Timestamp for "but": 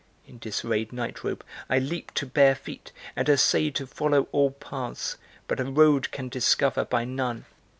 5.47-5.59